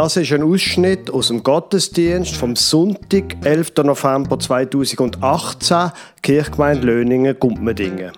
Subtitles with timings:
[0.00, 3.72] Das ist ein Ausschnitt aus dem Gottesdienst vom Sonntag, 11.
[3.84, 5.92] November 2018,
[6.22, 8.12] Kirchgemeinde Löningen, Gumpmedingen.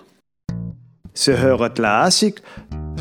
[1.13, 2.35] Sie hören die Lesung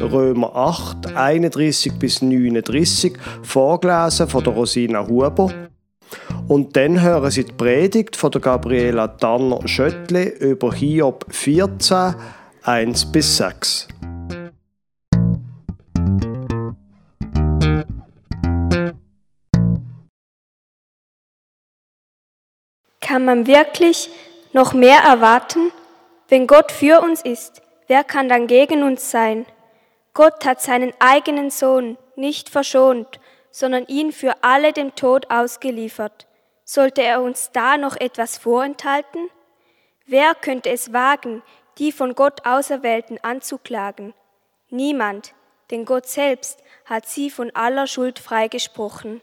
[0.00, 3.12] Römer 8, 31 bis 39,
[3.44, 5.52] vorgelesen von der Rosina Huber.
[6.48, 12.16] Und dann hören Sie die Predigt von der Gabriela Tanner-Schöttli über Hiob 14,
[12.64, 13.91] 1 bis 6.
[23.12, 24.08] Kann man wirklich
[24.54, 25.70] noch mehr erwarten?
[26.28, 29.44] Wenn Gott für uns ist, wer kann dann gegen uns sein?
[30.14, 33.20] Gott hat seinen eigenen Sohn nicht verschont,
[33.50, 36.26] sondern ihn für alle dem Tod ausgeliefert.
[36.64, 39.28] Sollte er uns da noch etwas vorenthalten?
[40.06, 41.42] Wer könnte es wagen,
[41.76, 44.14] die von Gott Auserwählten anzuklagen?
[44.70, 45.34] Niemand,
[45.70, 49.20] denn Gott selbst hat sie von aller Schuld freigesprochen.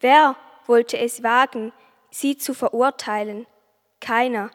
[0.00, 1.74] Wer wollte es wagen,
[2.10, 3.46] sie zu verurteilen?
[4.00, 4.50] Keiner,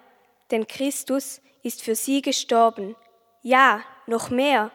[0.52, 2.96] denn Christus ist für sie gestorben.
[3.42, 4.72] Ja, noch mehr.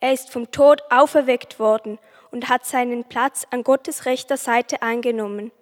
[0.00, 1.98] Er ist vom Tod auferweckt worden
[2.30, 5.52] und hat seinen Platz an Gottes rechter Seite eingenommen.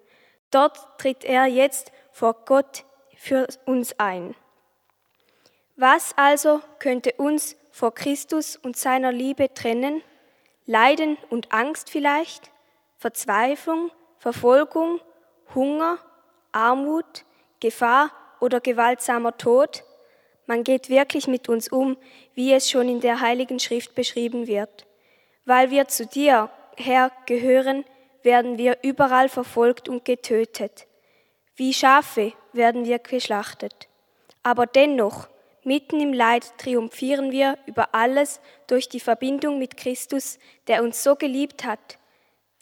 [0.51, 2.85] Dort tritt er jetzt vor Gott
[3.17, 4.35] für uns ein.
[5.77, 10.03] Was also könnte uns vor Christus und seiner Liebe trennen?
[10.67, 12.51] Leiden und Angst vielleicht?
[12.97, 15.01] Verzweiflung, Verfolgung,
[15.55, 15.99] Hunger,
[16.53, 17.25] Armut,
[17.61, 18.11] Gefahr
[18.41, 19.85] oder gewaltsamer Tod?
[20.47, 21.97] Man geht wirklich mit uns um,
[22.35, 24.87] wie es schon in der Heiligen Schrift beschrieben wird.
[25.45, 27.85] Weil wir zu dir, Herr, gehören,
[28.23, 30.87] werden wir überall verfolgt und getötet.
[31.57, 33.89] Wie Schafe werden wir geschlachtet.
[34.43, 35.29] Aber dennoch,
[35.65, 41.17] mitten im Leid triumphieren wir über alles durch die Verbindung mit Christus, der uns so
[41.17, 41.99] geliebt hat.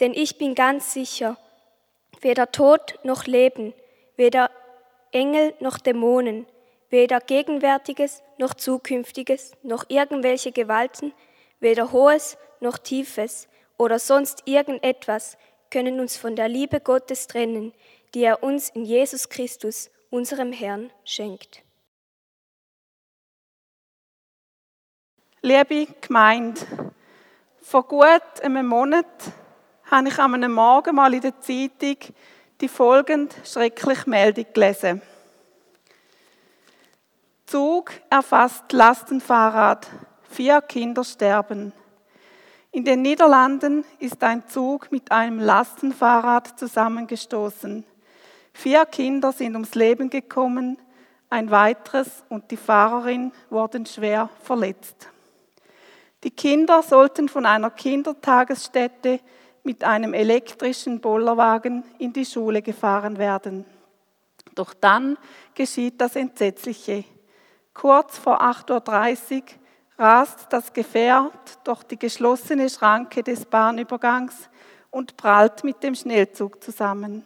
[0.00, 1.38] Denn ich bin ganz sicher,
[2.26, 3.72] weder Tod noch Leben,
[4.16, 4.50] weder
[5.12, 6.44] Engel noch Dämonen,
[6.90, 11.14] weder Gegenwärtiges noch Zukünftiges, noch irgendwelche Gewalten,
[11.60, 13.48] weder Hohes noch Tiefes
[13.78, 15.38] oder sonst irgendetwas
[15.70, 17.72] können uns von der Liebe Gottes trennen,
[18.12, 21.62] die er uns in Jesus Christus, unserem Herrn, schenkt.
[25.42, 26.60] Liebe Gemeinde,
[27.60, 29.06] vor gut einem Monat
[29.90, 31.96] habe ich einem Morgen mal in der Zeitung
[32.60, 35.02] die folgende schreckliche Meldung gelesen.
[37.46, 39.86] Zug erfasst Lastenfahrrad.
[40.28, 41.72] Vier Kinder sterben.
[42.72, 47.84] In den Niederlanden ist ein Zug mit einem Lastenfahrrad zusammengestoßen.
[48.52, 50.78] Vier Kinder sind ums Leben gekommen,
[51.30, 55.08] ein weiteres und die Fahrerin wurden schwer verletzt.
[56.24, 59.20] Die Kinder sollten von einer Kindertagesstätte
[59.66, 63.64] mit einem elektrischen Bollerwagen in die Schule gefahren werden.
[64.54, 65.18] Doch dann
[65.56, 67.04] geschieht das Entsetzliche.
[67.74, 69.42] Kurz vor 8.30 Uhr
[69.98, 74.48] rast das Gefährt durch die geschlossene Schranke des Bahnübergangs
[74.90, 77.24] und prallt mit dem Schnellzug zusammen.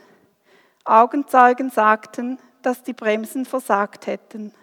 [0.84, 4.54] Augenzeugen sagten, dass die Bremsen versagt hätten.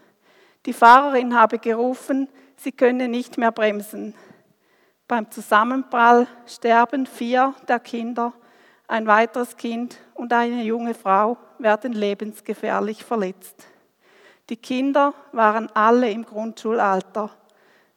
[0.66, 4.16] Die Fahrerin habe gerufen, sie könne nicht mehr bremsen.
[5.08, 8.34] Beim Zusammenprall sterben vier der Kinder,
[8.90, 13.68] ein weiteres Kind und eine junge Frau werden lebensgefährlich verletzt.
[14.50, 17.30] Die Kinder waren alle im Grundschulalter.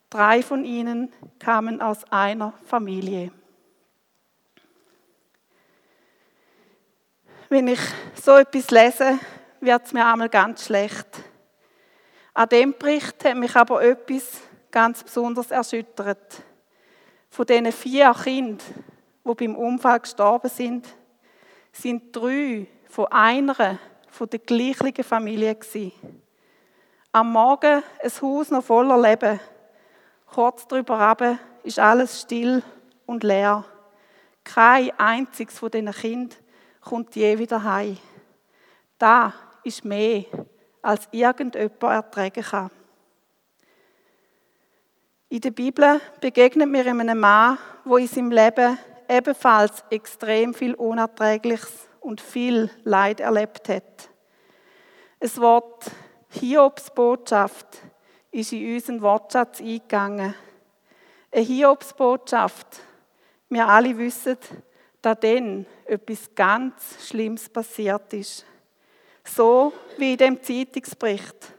[0.09, 3.33] Drei von ihnen kamen aus einer Familie.
[7.49, 7.81] Wenn ich
[8.15, 9.19] so etwas lese,
[9.61, 11.09] wird es mir einmal ganz schlecht.
[12.35, 16.45] An dem Bericht hat mich aber etwas ganz besonders erschüttert.
[17.31, 18.59] Von diesen vier Kindern,
[19.25, 20.87] die beim Unfall gestorben sind,
[21.73, 25.93] sind drei von einer von der gleichen Familie gewesen.
[27.13, 29.39] Am Morgen ein Haus noch voller Leben.
[30.27, 31.23] Kurz darüber ab
[31.63, 32.63] ist alles still
[33.07, 33.65] und leer.
[34.43, 36.39] Kein einziges von diesen Kindern
[36.81, 37.97] kommt je wieder heim.
[38.99, 39.33] Da
[39.63, 40.25] ist mehr,
[40.83, 42.71] als irgendjemand ertragen kann.
[45.33, 48.77] In der Bibel begegnet mir einem Mann, wo in seinem Leben
[49.09, 54.11] ebenfalls extrem viel Unerträgliches und viel Leid erlebt hat.
[55.21, 55.93] Es wird
[56.31, 57.79] Hiobs Botschaft
[58.33, 60.35] ist in unseren Wortschatz eingegangen.
[61.31, 62.81] Eine Hiobs-Botschaft.
[63.49, 64.37] Wir alle wissen,
[65.01, 68.45] dass dann etwas ganz Schlimmes passiert ist.
[69.25, 71.55] So wie in dem Zeitungsbericht.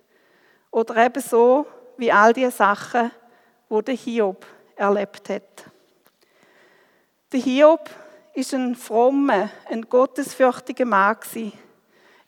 [0.72, 1.66] Oder eben so
[1.96, 3.12] wie all die Sachen,
[3.72, 4.46] wo der Hiob
[4.76, 5.66] erlebt hat.
[7.32, 7.90] Der Hiob
[8.34, 11.16] ist ein frommer, ein gottesfürchtiger Mann.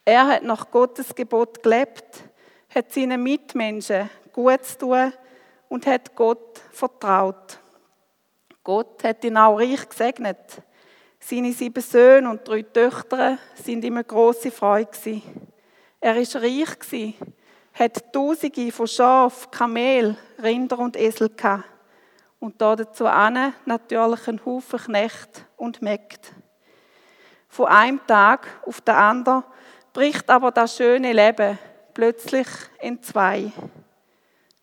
[0.06, 2.24] Er hat nach Gottes Gebot gelebt,
[2.74, 5.14] hat seinen Mitmenschen gut zu tun
[5.68, 7.60] und hat Gott vertraut.
[8.64, 10.62] Gott hat ihn auch reich gesegnet.
[11.20, 15.22] Seine sieben Söhne und drei Töchter sind ihm eine grosse Freude
[16.00, 16.80] Er war reich
[17.74, 21.64] hat Tausende von Schafen, Kamel, Rinder und Esel gehabt.
[22.40, 23.06] Und dazu
[23.66, 26.34] natürlich einen Haufen Knecht und Mägd.
[27.48, 29.44] Von einem Tag auf den anderen
[29.94, 31.58] bricht aber das schöne Leben
[31.94, 32.48] plötzlich
[32.82, 33.52] in zwei.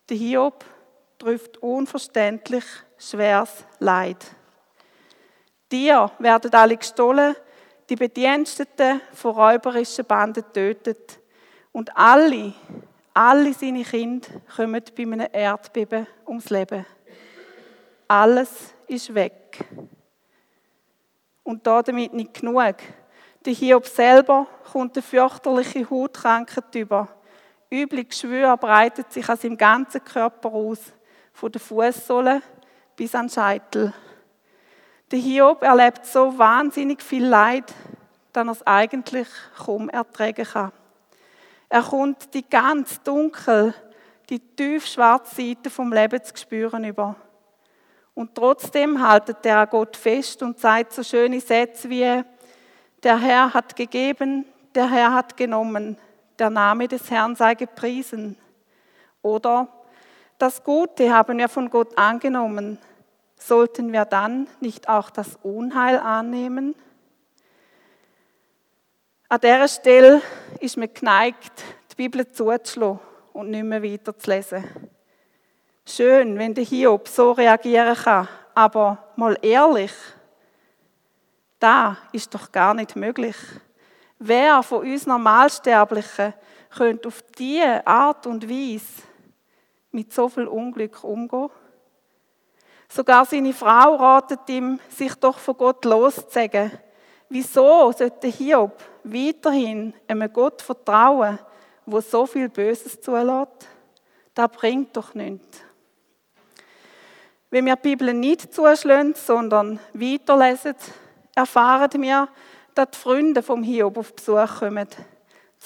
[0.09, 0.65] Der Hiob
[1.19, 2.65] trifft unverständlich
[2.99, 4.27] schweres Leid.
[5.69, 7.37] Tiere werden alle gestohlen,
[7.89, 11.21] die Bediensteten von räuberischen Banden tötet
[11.73, 12.53] und alle,
[13.15, 16.87] alle seine Kinder kommen bei einem Erdbeben ums Leben.
[18.09, 19.65] Alles ist weg.
[21.43, 22.77] Und damit nicht genug.
[23.45, 27.09] Der Hiob selber kommt eine fürchterliche Hautkrankheit über.
[27.73, 30.81] Üble Geschwür breitet sich aus seinem ganzen Körper aus,
[31.33, 32.43] von der Fußsohle
[32.97, 33.95] bis an den Scheitel.
[35.11, 37.73] Der Hiob erlebt so wahnsinnig viel Leid,
[38.33, 40.73] dass er es eigentlich kaum ertragen kann.
[41.73, 43.73] Er kommt die ganz dunkel,
[44.29, 47.15] die tief schwarze Seite vom Leben zu spüren über.
[48.13, 52.25] Und trotzdem haltet er Gott fest und sagt so schöne Sätze wie,
[53.05, 54.45] der Herr hat gegeben,
[54.75, 55.97] der Herr hat genommen,
[56.41, 58.37] der Name des Herrn sei gepriesen.
[59.23, 59.69] Oder,
[60.39, 62.79] das Gute haben wir von Gott angenommen,
[63.37, 66.75] sollten wir dann nicht auch das Unheil annehmen?
[69.33, 70.23] An dieser Stelle
[70.59, 71.63] ist mir geneigt,
[71.93, 72.99] die Bibel zuzuschlagen
[73.33, 74.65] und nicht mehr weiterzulesen.
[75.87, 79.93] Schön, wenn der Hiob so reagieren kann, aber mal ehrlich,
[81.61, 83.37] da ist doch gar nicht möglich.
[84.19, 86.35] Wer von uns Normalsterblichen
[86.77, 89.03] könnte auf diese Art und Weise
[89.93, 91.51] mit so viel Unglück umgehen?
[92.89, 96.73] Sogar seine Frau ratet ihm, sich doch von Gott loszusagen.
[97.33, 101.39] Wieso sollte Hiob weiterhin einem Gott vertrauen,
[101.87, 103.69] wo so viel Böses zulässt?
[104.35, 105.61] Das bringt doch nichts.
[107.49, 110.75] Wenn wir die Bibel nicht zuschlagen, sondern weiterlesen,
[111.37, 112.29] erfahren wir,
[112.75, 114.89] dass die Freunde vom Hiob auf Besuch kommen,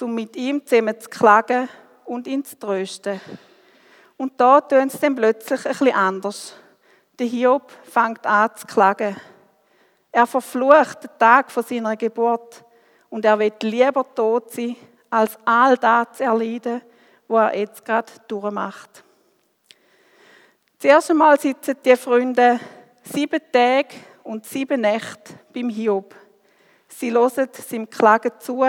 [0.03, 1.71] um mit ihm zusammen zu klagen
[2.05, 3.23] und ihn zu trösten.
[4.19, 6.55] Und da tun sie dann plötzlich ein bisschen anders.
[7.19, 9.17] Der Hiob fängt an zu klagen.
[10.15, 12.65] Er verflucht den Tag von seiner Geburt
[13.11, 14.77] und er wird lieber tot sein,
[15.11, 16.83] als all das zu erleiden,
[17.27, 19.03] was er jetzt gerade durchmacht.
[20.79, 22.61] Zuerst einmal sitzen die Freunde
[23.03, 23.89] sieben Tage
[24.23, 26.15] und sieben Nächte beim Hiob.
[26.87, 28.65] Sie hören seinem Klagen zu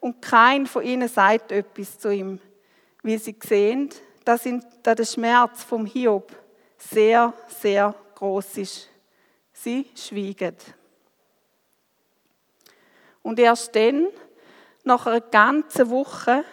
[0.00, 2.38] und kein von ihnen sagt etwas zu ihm,
[3.02, 3.88] weil sie sehen,
[4.26, 6.36] dass der Schmerz vom Hiob
[6.76, 7.32] sehr,
[7.62, 8.90] sehr groß ist.
[9.62, 10.56] Sie schweigen.
[13.22, 14.08] Und erst dann,
[14.84, 16.44] nach einer ganzen Woche,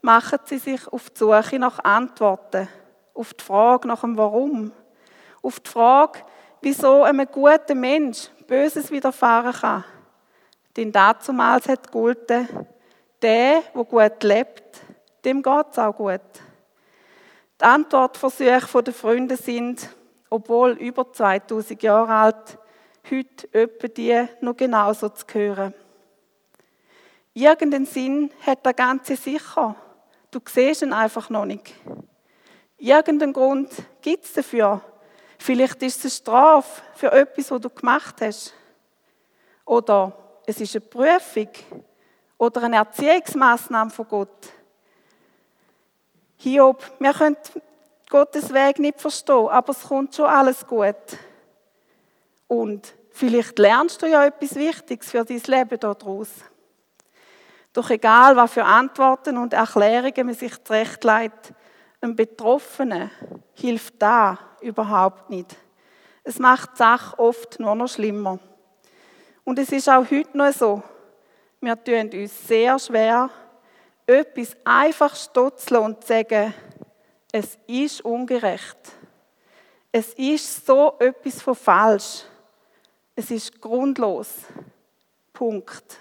[0.00, 2.68] machen sie sich auf die Suche nach Antworten,
[3.14, 4.72] auf die Frage nach dem Warum,
[5.42, 6.20] auf die Frage,
[6.62, 9.84] wieso einem guten Mensch Böses widerfahren kann.
[10.76, 12.48] Denn dazumals hat gegolten,
[13.20, 14.80] der, der gut lebt,
[15.24, 16.20] dem geht es auch gut.
[17.60, 19.88] Die Antwortversuche der Freunde sind,
[20.36, 22.58] obwohl über 2000 Jahre alt,
[23.10, 25.74] heute etwa die noch genauso zu hören.
[27.32, 29.76] Irgendeinen Sinn hat der Ganze sicher.
[30.30, 31.72] Du siehst ihn einfach noch nicht.
[32.76, 33.70] Irgendeinen Grund
[34.02, 34.82] gibt es dafür.
[35.38, 38.52] Vielleicht ist es eine Strafe für etwas, was du gemacht hast.
[39.64, 40.12] Oder
[40.46, 41.48] es ist eine Prüfung
[42.36, 44.52] oder eine Erziehungsmaßnahme von Gott.
[46.36, 47.36] Hiob, wir können
[48.08, 50.94] Gottes Weg nicht verstehen, aber es kommt schon alles gut.
[52.46, 56.28] Und vielleicht lernst du ja etwas Wichtiges für dein Leben daraus.
[57.72, 61.52] Doch egal, was für Antworten und Erklärungen man sich zurechtlegt,
[62.00, 63.10] einem Betroffenen
[63.54, 65.56] hilft da überhaupt nicht.
[66.22, 68.38] Es macht die Sache oft nur noch schlimmer.
[69.44, 70.82] Und es ist auch heute noch so.
[71.60, 73.30] Wir tun uns sehr schwer,
[74.06, 76.54] etwas einfach stutzeln und sagen,
[77.32, 78.78] es ist ungerecht.
[79.92, 82.24] Es ist so etwas von falsch.
[83.14, 84.28] Es ist grundlos.
[85.32, 85.98] Punkt.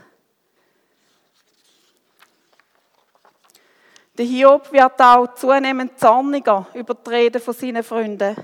[4.18, 8.36] Der Hiob wird auch zunehmend zorniger über die Reden von seinen Freunden.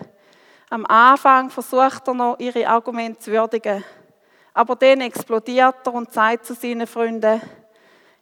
[0.70, 3.84] Am Anfang versucht er noch, ihre Argumente zu würdigen.
[4.54, 7.42] Aber dann explodiert er und sagt zu seinen Freunden,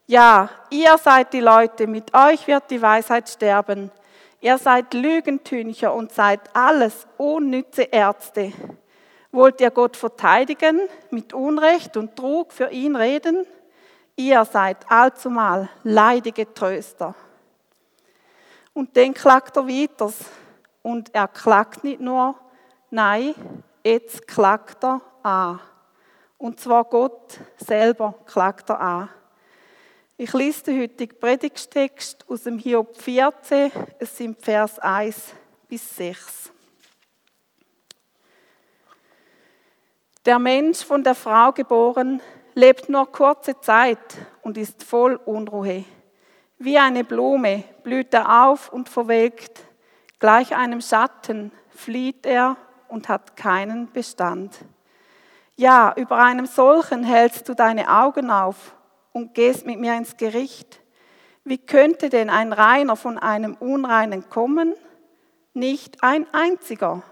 [0.05, 3.91] ja, ihr seid die Leute, mit euch wird die Weisheit sterben.
[4.41, 8.53] Ihr seid Lügentüncher und seid alles unnütze Ärzte.
[9.31, 10.79] Wollt ihr Gott verteidigen,
[11.11, 13.45] mit Unrecht und Trug für ihn reden?
[14.15, 17.15] Ihr seid allzumal leidige Tröster.
[18.73, 20.11] Und dann klagt er weiter.
[20.81, 22.35] Und er klagt nicht nur,
[22.89, 23.35] nein,
[23.83, 25.59] jetzt klagt er an.
[26.37, 29.09] Und zwar Gott selber klagt er an.
[30.21, 35.33] Ich lese den heutigen Predigtext aus dem Hiob 14, es sind Vers 1
[35.69, 36.51] bis 6.
[40.25, 42.21] Der Mensch von der Frau geboren
[42.53, 45.85] lebt nur kurze Zeit und ist voll Unruhe.
[46.57, 49.61] Wie eine Blume blüht er auf und verwelkt,
[50.19, 52.57] gleich einem Schatten flieht er
[52.89, 54.57] und hat keinen Bestand.
[55.55, 58.75] Ja, über einem solchen hältst du deine Augen auf
[59.19, 60.79] und gehst mit mir ins Gericht.
[61.43, 64.73] Wie könnte denn ein Reiner von einem Unreinen kommen?
[65.53, 67.03] Nicht ein einziger.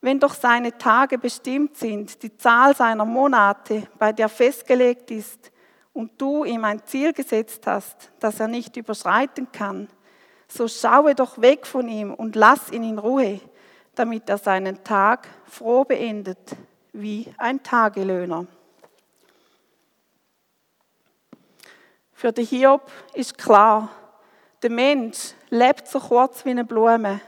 [0.00, 5.50] Wenn doch seine Tage bestimmt sind, die Zahl seiner Monate, bei der festgelegt ist,
[5.94, 9.88] und du ihm ein Ziel gesetzt hast, das er nicht überschreiten kann,
[10.46, 13.40] so schaue doch weg von ihm und lass ihn in Ruhe,
[13.94, 16.54] damit er seinen Tag froh beendet
[16.92, 18.46] wie ein Tagelöhner.
[22.18, 23.90] Für den Hiob ist klar,
[24.60, 27.20] der Mensch lebt so kurz wie eine Blume.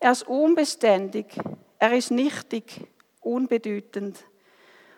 [0.00, 1.38] Er ist unbeständig,
[1.78, 2.80] er ist nichtig,
[3.20, 4.18] unbedeutend.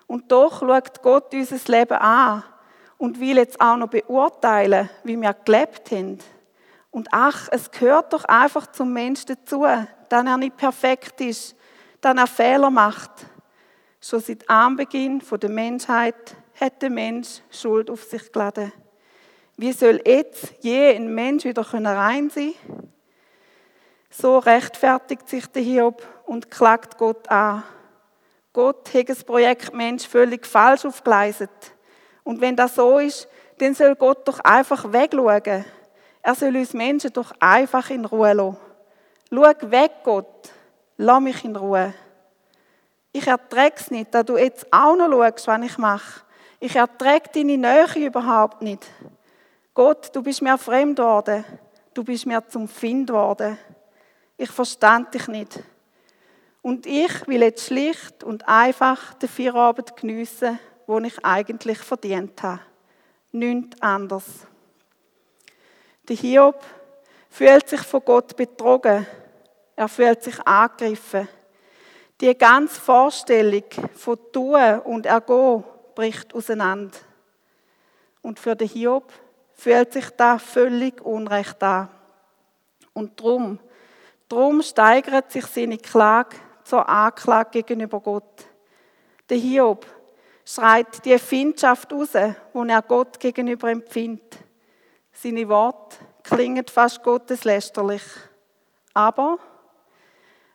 [0.07, 2.45] Und doch schaut Gott unser Leben an
[2.97, 6.19] und will jetzt auch noch beurteilen, wie wir gelebt haben.
[6.91, 9.67] Und ach, es gehört doch einfach zum Menschen dazu,
[10.09, 11.55] dass er nicht perfekt ist,
[12.01, 13.27] dass er Fehler macht,
[14.01, 18.73] Schon seit Anbeginn der Menschheit hat der Mensch Schuld auf sich geladen.
[19.59, 22.53] Wie soll jetzt je ein Mensch wieder rein sein
[24.11, 27.63] So rechtfertigt sich der Hiob und klagt Gott an.
[28.53, 31.51] Gott hat das Projekt Mensch völlig falsch aufgeleistet.
[32.23, 35.65] Und wenn das so ist, dann soll Gott doch einfach wegschauen.
[36.23, 38.57] Er soll uns Menschen doch einfach in Ruhe lassen.
[39.33, 40.53] Schau weg, Gott.
[40.99, 41.95] Lass mich in Ruhe.
[43.13, 46.21] Ich ertrage es nicht, dass du jetzt auch noch schaust, was ich mache.
[46.61, 48.87] Ich ertrage deine Nähe überhaupt nicht.
[49.77, 51.45] Gott, du bist mir fremd worden.
[51.93, 53.59] Du bist mir zum Find worden.
[54.39, 55.63] Ich verstand dich nicht.
[56.63, 62.61] Und ich will jetzt schlicht und einfach den Feierabend geniessen, den ich eigentlich verdient habe.
[63.33, 64.25] Nichts anders.
[66.09, 66.65] Der Hiob
[67.29, 69.07] fühlt sich von Gott betrogen.
[69.77, 71.29] Er fühlt sich angegriffen.
[72.23, 73.65] Die ganze Vorstellung
[73.95, 75.63] von Tun und Ergo
[75.95, 76.97] bricht auseinander.
[78.23, 79.13] Und für den Hiob
[79.57, 81.89] fühlt sich da völlig unrecht an.
[82.93, 83.59] Und drum,
[84.29, 88.45] drum steigert sich seine Klage zur Anklage gegenüber Gott.
[89.29, 89.87] Der Hiob
[90.45, 94.39] schreit die Findschaft raus, die er Gott gegenüber empfindet.
[95.13, 98.03] Seine Worte klingen fast gotteslästerlich.
[98.95, 99.39] Aber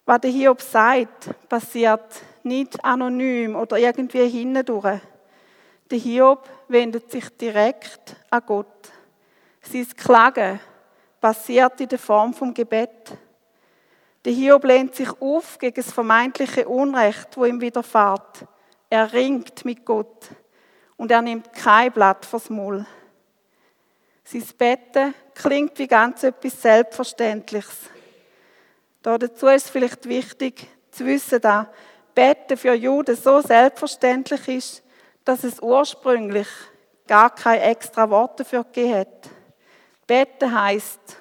[0.05, 5.01] was der Hiob sagt, passiert nicht anonym oder irgendwie hindurch.
[5.91, 8.91] Der Hiob wendet sich direkt an Gott.
[9.61, 10.59] Sein Klagen
[11.19, 13.11] passiert in der Form vom Gebet.
[14.23, 18.45] Der Hiob lehnt sich auf gegen das vermeintliche Unrecht, wo ihm widerfährt.
[18.89, 20.29] Er ringt mit Gott
[20.95, 22.85] und er nimmt kein Blatt fürs Maul.
[24.23, 27.89] Sein Betten klingt wie ganz etwas Selbstverständliches.
[29.01, 31.67] Dazu ist es vielleicht wichtig zu wissen, dass
[32.15, 34.83] Betten für Juden so selbstverständlich ist,
[35.25, 36.47] dass es ursprünglich
[37.07, 39.29] gar keine extra Worte dafür gegeben hat.
[40.07, 41.17] Betten heisst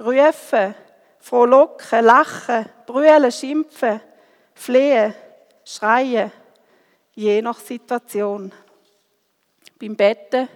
[0.00, 0.74] rufen,
[1.18, 4.00] frohlocken, lachen, brüllen, schimpfen,
[4.54, 5.14] flehen,
[5.64, 6.32] schreien,
[7.14, 8.52] je nach Situation.
[9.80, 10.48] Beim Betten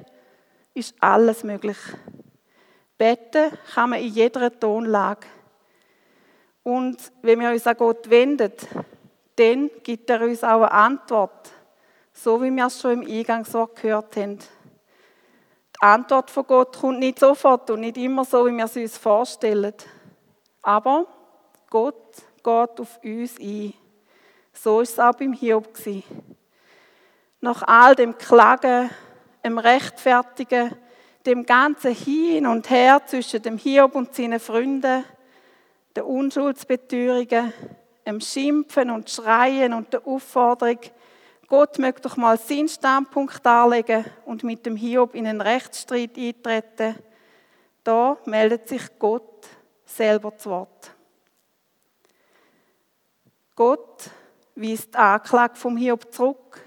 [0.74, 1.78] ist alles möglich.
[2.96, 5.26] Betten kann man in jeder Tonlage.
[6.62, 8.52] Und wenn wir uns an Gott wenden,
[9.36, 11.50] dann gibt er uns auch eine Antwort,
[12.22, 14.38] so wie wir es schon im Eingangswort gehört haben.
[14.38, 18.98] Die Antwort von Gott kommt nicht sofort und nicht immer so, wie wir es uns
[18.98, 19.74] vorstellen.
[20.62, 21.06] Aber
[21.70, 23.72] Gott geht auf uns ein.
[24.52, 25.68] So war es auch beim Hiob.
[27.40, 28.90] Nach all dem Klagen,
[29.44, 30.74] dem Rechtfertigen,
[31.24, 35.04] dem ganzen Hin und Her zwischen dem Hiob und seinen Freunden,
[35.94, 37.52] der Unschuldsbeteuerungen,
[38.04, 40.80] dem Schimpfen und Schreien und der Aufforderung,
[41.48, 46.96] Gott möchte doch mal seinen Standpunkt darlegen und mit dem Hiob in einen Rechtsstreit eintreten.
[47.82, 49.48] Da meldet sich Gott
[49.86, 50.94] selber zu Wort.
[53.56, 54.10] Gott
[54.54, 56.60] weist die Anklage vom Hiob zurück.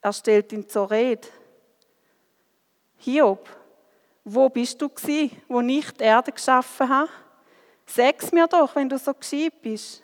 [0.00, 1.28] Er stellt ihn zur Rede.
[2.96, 3.46] Hiob,
[4.24, 7.10] wo bist du gsi, wo nicht die Erde geschaffen habe?
[7.84, 10.02] Sag's mir doch, wenn du so gescheit bist.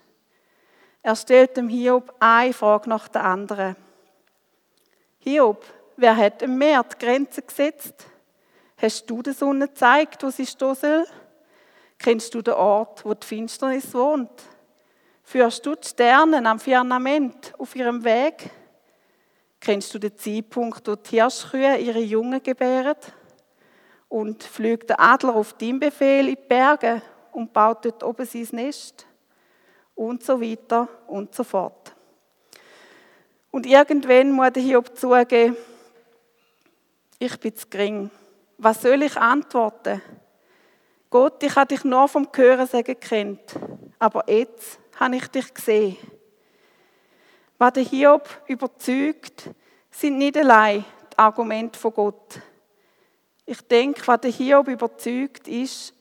[1.02, 3.75] Er stellt dem Hiob eine Frage nach der anderen.
[5.25, 5.64] Hiob,
[5.97, 8.07] wer hat im Meer die Grenze gesetzt?
[8.76, 11.07] Hast du der Sonne gezeigt, wo sie stehen soll?
[11.97, 14.33] Kennst du den Ort, wo die Finsternis wohnt?
[15.23, 18.50] Führst du die Sterne am Firmament auf ihrem Weg?
[19.61, 22.97] Kennst du den Zeitpunkt, wo die Hirschkühe ihre Jungen gebären?
[24.09, 27.00] Und fliegt der Adler auf deinen Befehl in die Berge
[27.31, 29.07] und baut dort oben sein Nest?
[29.95, 31.82] Und so weiter und so fort.
[33.52, 35.56] Und irgendwann muss der Hiob zugeben,
[37.18, 38.11] ich bin zu gering.
[38.56, 40.02] Was soll ich antworten?
[41.11, 43.38] Gott, ich habe dich nur vom Hören sagen
[43.99, 45.97] aber jetzt habe ich dich gesehen.
[47.59, 49.50] Was der Hiob überzeugt,
[49.90, 52.40] sind nicht allein die Argumente von Gott.
[53.44, 55.94] Ich denke, was der Hiob überzeugt, ist,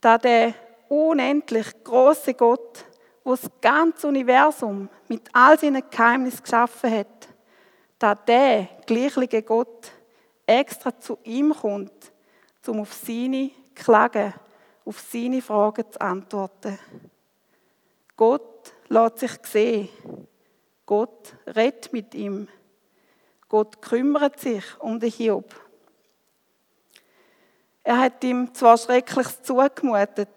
[0.00, 0.54] dass der
[0.88, 2.86] unendlich große Gott,
[3.24, 7.28] der das ganze Universum mit all seinen Geheimnissen geschaffen hat,
[7.98, 9.90] dass der gleiche Gott
[10.46, 12.12] extra zu ihm kommt,
[12.66, 14.34] um auf seine Klagen,
[14.84, 16.78] auf seine Fragen zu antworten.
[18.16, 19.88] Gott lässt sich sehen.
[20.86, 22.48] Gott redet mit ihm.
[23.48, 25.54] Gott kümmert sich um den Hiob.
[27.82, 30.28] Er hat ihm zwar Schreckliches zugemutet,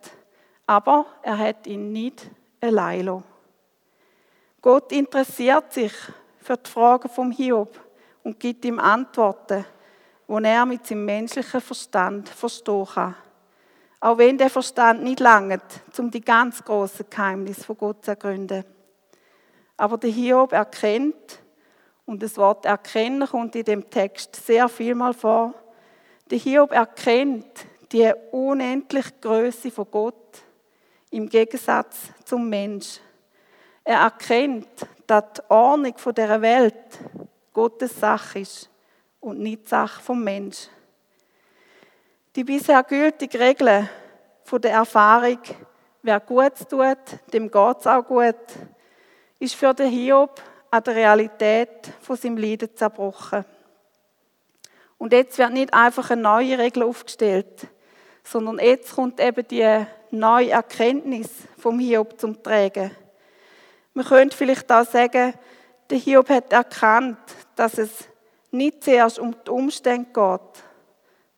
[0.65, 2.29] aber er hat ihn nicht
[2.61, 3.23] allein lassen.
[4.61, 5.93] Gott interessiert sich
[6.41, 7.79] für die Fragen vom Hiob
[8.23, 9.65] und gibt ihm Antworten,
[10.27, 13.15] die er mit seinem menschlichen Verstand verstehen kann.
[13.99, 15.63] Auch wenn der Verstand nicht langt,
[15.97, 18.63] um die ganz großen Geheimnisse von Gott zu ergründen.
[19.75, 21.39] Aber der Hiob erkennt,
[22.05, 25.53] und das Wort erkennen kommt in dem Text sehr viel mal vor,
[26.29, 30.43] der Hiob erkennt die unendliche Größe von Gott
[31.11, 32.99] im Gegensatz zum Mensch.
[33.83, 34.67] Er erkennt,
[35.05, 36.99] dass die Ordnung dieser Welt
[37.53, 38.69] Gottes Sache ist
[39.19, 40.67] und nicht die Sache vom Mensch.
[42.35, 43.89] Die bisher gültige Regel
[44.51, 45.39] der Erfahrung,
[46.01, 46.97] wer gut tut,
[47.33, 48.35] dem geht es auch gut,
[49.39, 53.45] ist für den Hiob an der Realität von seinem Leiden zerbrochen.
[54.97, 57.67] Und jetzt wird nicht einfach eine neue Regel aufgestellt,
[58.31, 62.91] sondern jetzt kommt eben die neue Erkenntnis vom Hiob zum Tragen.
[63.93, 65.33] Man könnte vielleicht auch sagen,
[65.89, 67.17] der Hiob hat erkannt,
[67.55, 68.09] dass es
[68.51, 70.63] nicht zuerst um die Umstände geht,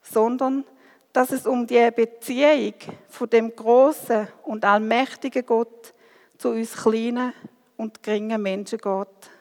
[0.01, 0.65] sondern
[1.13, 2.73] dass es um die Beziehung
[3.07, 5.93] von dem großen und allmächtigen Gott
[6.37, 7.33] zu uns kleinen
[7.77, 9.31] und geringen Menschen geht.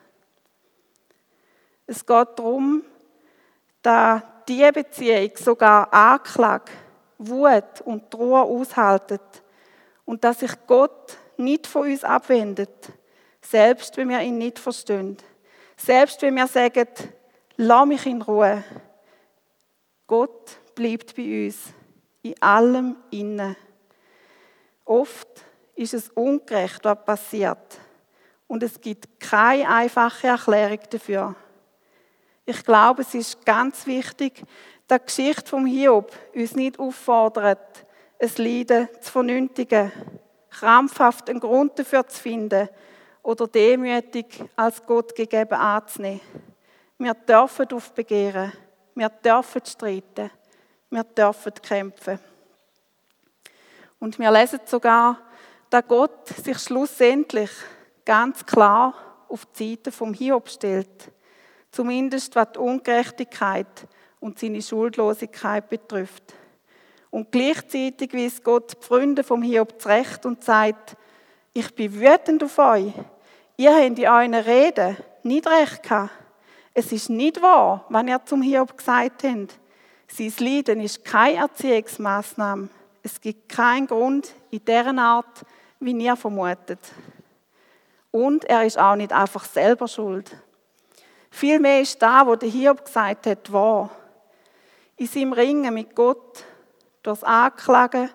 [1.87, 2.83] Es geht darum,
[3.83, 6.73] dass diese Beziehung sogar Anklage,
[7.19, 9.43] Wut und Trauer aushaltet
[10.05, 12.91] und dass sich Gott nicht von uns abwendet,
[13.41, 15.17] selbst wenn wir ihn nicht verstehen.
[15.77, 16.89] Selbst wenn wir sagen,
[17.57, 18.65] lass mich in Ruhe.
[20.07, 21.57] Gott bleibt bei uns,
[22.23, 23.57] in allem inne.
[24.85, 25.29] Oft
[25.75, 27.79] ist es ungerecht, was passiert.
[28.47, 31.37] Und es gibt keine einfache Erklärung dafür.
[32.47, 34.43] Ich glaube, es ist ganz wichtig,
[34.91, 37.87] die Geschichte vom Hiob uns nicht auffordert,
[38.19, 39.93] es Leiden zu vernünftigen,
[40.51, 42.69] krampfhaft einen Grund dafür zu finden
[43.23, 46.21] oder demütig als Gott gegeben anzunehmen.
[46.99, 48.53] Wir dürfen aufbegehren,
[48.95, 50.31] wir dürfen streiten,
[50.91, 52.19] wir dürfen kämpfen.
[54.01, 55.19] Und wir lesen sogar,
[55.71, 57.51] dass Gott sich schlussendlich
[58.05, 58.95] ganz klar
[59.29, 61.13] auf die Seite vom Hiob stellt.
[61.71, 63.87] Zumindest was die Ungerechtigkeit
[64.21, 66.35] und seine Schuldlosigkeit betrifft.
[67.11, 70.97] Und gleichzeitig wies Gott die Freunde vom Hiob zurecht und sagt,
[71.53, 72.93] ich bin wütend auf euch.
[73.57, 76.11] Ihr habt in euren Reden nicht recht gehabt.
[76.75, 79.59] Es ist nicht wahr, wenn ihr zum Hiob gesagt habt,
[80.07, 82.69] sein Leiden ist keine Erziehungsmaßnahme.
[83.03, 85.45] Es gibt keinen Grund in dieser Art,
[85.81, 86.79] wie ihr vermutet.
[88.11, 90.37] Und er ist auch nicht einfach selber schuld.
[91.31, 93.91] Vielmehr ist da, wo der Hiob gesagt hat, wahr.
[94.99, 96.45] In seinem Ringen mit Gott,
[97.05, 98.11] durchs Anklagen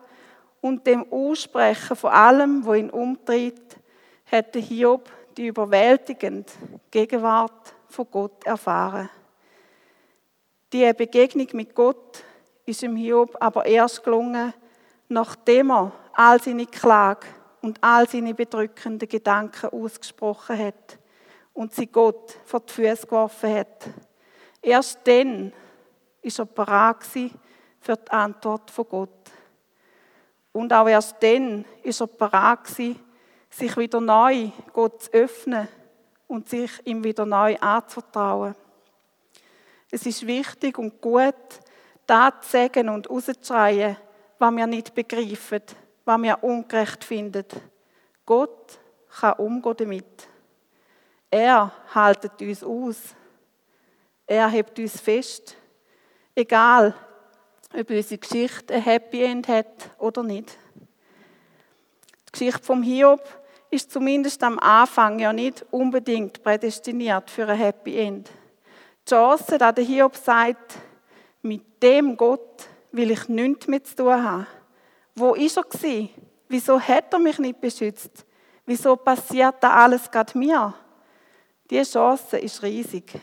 [0.60, 3.78] und dem Aussprechen von allem, wo ihn umtritt,
[4.30, 6.52] hat der Hiob die überwältigende
[6.92, 9.10] Gegenwart von Gott erfahren.
[10.74, 12.22] Die Begegnung mit Gott
[12.66, 14.54] ist im Hiob aber erst gelungen,
[15.08, 17.28] nachdem er all seine Klage
[17.62, 21.00] und all seine bedrückenden Gedanken ausgesprochen hat
[21.54, 23.86] und sie Gott vor die Füße geworfen hat.
[24.62, 25.54] Erst dann
[26.24, 29.32] ist er bereit für die Antwort von Gott.
[30.52, 35.68] Und auch erst dann ist er bereit sich wieder neu Gott zu öffnen
[36.28, 38.56] und sich ihm wieder neu anzuvertrauen.
[39.92, 41.36] Es ist wichtig und gut,
[42.08, 43.98] das zu sagen und rauszuschreien,
[44.40, 45.62] was wir nicht begreifen,
[46.06, 47.46] was wir ungerecht finden.
[48.26, 48.80] Gott
[49.20, 50.28] kann umgehen damit.
[51.30, 52.98] Er haltet uns aus.
[54.26, 55.56] Er hebt uns fest.
[56.36, 56.96] Egal,
[57.78, 60.58] ob unsere Geschichte ein Happy End hat oder nicht.
[62.28, 63.22] Die Geschichte vom Hiob
[63.70, 68.32] ist zumindest am Anfang ja nicht unbedingt prädestiniert für ein Happy End.
[69.06, 70.76] Die Chance, dass der Hiob sagt,
[71.44, 74.48] mit dem Gott will ich nichts mehr zu tun haben.
[75.16, 76.10] Wo ist er gewesen?
[76.48, 78.26] Wieso hat er mich nicht beschützt?
[78.66, 80.74] Wieso passiert da alles gerade mir?
[81.70, 83.20] Die Chance ist riesig.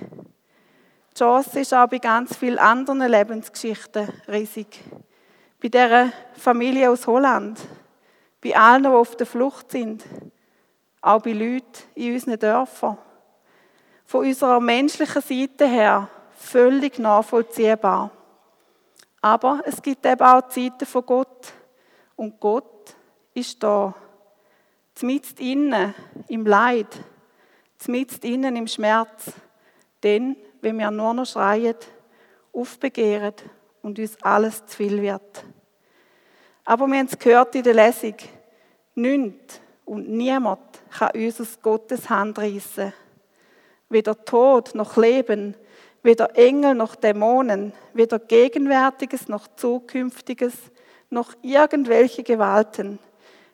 [1.13, 4.83] Die Chance ist auch bei ganz vielen anderen Lebensgeschichten riesig.
[5.61, 7.61] Bei der Familie aus Holland,
[8.43, 10.05] bei allen, die auf der Flucht sind,
[11.03, 12.99] auch bei Leuten in unseren Dörfern.
[14.07, 18.11] Von unserer menschlichen Seite her völlig nachvollziehbar.
[19.21, 21.53] Aber es gibt eben auch Zeiten von Gott.
[22.17, 22.95] Und Gott
[23.35, 23.95] ist da.
[24.95, 25.95] Zmitzt innen
[26.29, 26.89] im Leid,
[27.79, 29.33] zmitzt innen im Schmerz.
[30.03, 31.77] Denn, wenn wir nur noch schreien,
[32.53, 33.35] aufbegehren
[33.83, 35.45] und uns alles zu viel wird.
[36.65, 38.15] Aber wir haben es gehört in der Lesung.
[38.95, 42.93] Nichts und niemand kann uns aus Gottes Hand reissen.
[43.89, 45.57] Weder Tod noch Leben,
[46.03, 50.55] weder Engel noch Dämonen, weder Gegenwärtiges noch Zukünftiges,
[51.09, 52.99] noch irgendwelche Gewalten,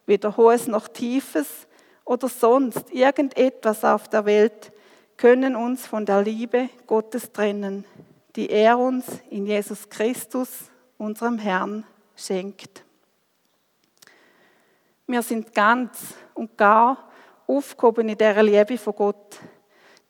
[0.04, 1.66] weder Hohes noch Tiefes
[2.04, 4.72] oder sonst irgendetwas auf der Welt
[5.16, 7.84] können uns von der Liebe Gottes trennen,
[8.34, 12.84] die er uns in Jesus Christus, unserem Herrn, schenkt.
[15.06, 17.08] Wir sind ganz und gar
[17.46, 19.38] aufgehoben in dieser Liebe von Gott.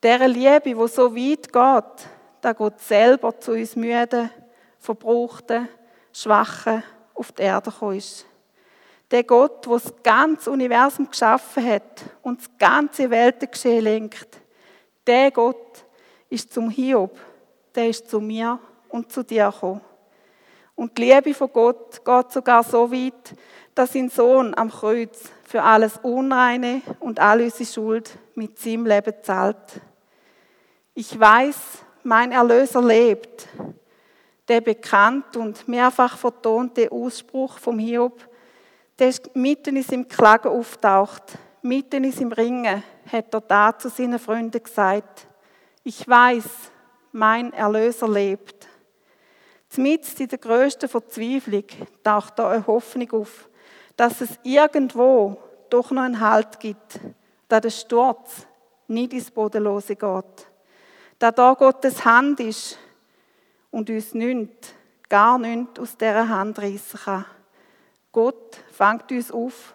[0.03, 2.09] Dieser Liebe, wo so weit geht,
[2.41, 4.31] dass Gott selber zu uns müden,
[4.79, 5.69] verbrauchten,
[6.13, 6.83] schwachen
[7.15, 8.27] auf die Erde gekommen ist.
[9.11, 14.41] Der Gott, der das ganze Universum geschaffen hat und das ganze Weltengeschehen lenkt,
[15.07, 15.85] der Gott
[16.29, 17.19] ist zum Hiob,
[17.75, 19.81] der ist zu mir und zu dir gekommen.
[20.75, 23.35] Und die Liebe von Gott geht sogar so weit,
[23.75, 29.15] dass sein Sohn am Kreuz für alles Unreine und all unsere Schuld mit seinem Leben
[29.23, 29.81] zahlt.
[30.95, 31.57] Ich weiß,
[32.03, 33.49] mein Erlöser lebt.
[34.49, 38.29] Der bekannt und mehrfach vertonte Ausspruch vom Hiob,
[38.99, 44.19] der mitten in seinem Klagen auftaucht, mitten in seinem Ringen, hat er da zu seinen
[44.19, 45.27] Freunden gesagt,
[45.85, 46.45] ich weiß,
[47.13, 48.69] mein Erlöser lebt.
[49.69, 51.65] Zumindest in der größten Verzweiflung
[52.03, 53.49] taucht da eine Hoffnung auf,
[53.97, 55.39] dass es irgendwo
[55.71, 57.01] doch noch einen Halt gibt,
[57.49, 58.47] dass der Sturz
[58.89, 60.47] nicht ins Bodenlose geht,
[61.19, 62.79] dass da Gottes Hand ist
[63.71, 64.73] und uns nichts,
[65.09, 67.25] gar nichts aus dieser Hand reissen kann.
[68.13, 69.75] Gott fängt uns auf,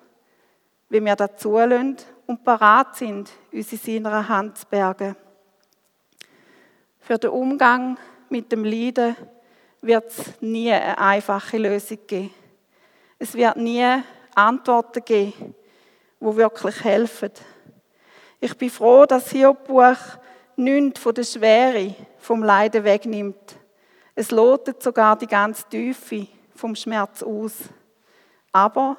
[0.89, 1.97] wie wir dazu lassen
[2.31, 5.17] und parat sind, uns in seiner Hand zu bergen.
[6.99, 7.97] Für den Umgang
[8.29, 9.17] mit dem Leiden
[9.81, 12.33] wird es nie eine einfache Lösung geben.
[13.19, 13.85] Es wird nie
[14.33, 15.53] Antworten geben,
[16.21, 17.31] die wirklich helfen.
[18.39, 19.97] Ich bin froh, dass hier Buch
[20.55, 23.57] nichts von der Schwere vom Leiden wegnimmt.
[24.15, 27.55] Es lotet sogar die ganze Tiefe vom Schmerz aus.
[28.53, 28.95] Aber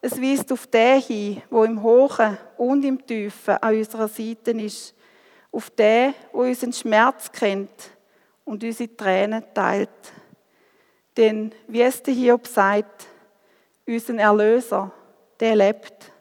[0.00, 4.94] es weist auf den hin, wo im Hohen und im Tiefen an unserer Seite ist.
[5.50, 7.90] Auf den, wo unseren Schmerz kennt
[8.44, 9.88] und unsere Tränen teilt.
[11.16, 13.06] Denn, wie es der Hiob sagt,
[13.86, 14.92] unseren Erlöser,
[15.40, 16.12] der lebt.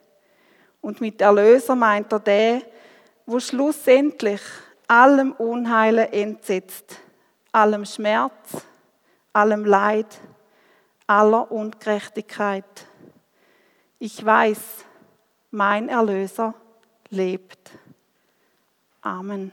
[0.81, 2.61] Und mit Erlöser meint er der,
[3.25, 4.41] wo schlussendlich
[4.87, 6.97] allem Unheilen entsetzt,
[7.51, 8.63] allem Schmerz,
[9.33, 10.19] allem Leid,
[11.05, 12.86] aller Ungerechtigkeit.
[13.99, 14.85] Ich weiß,
[15.49, 16.53] mein Erlöser
[17.09, 17.71] lebt.
[19.01, 19.51] Amen.